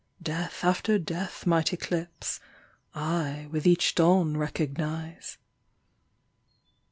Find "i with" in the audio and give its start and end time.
2.95-3.67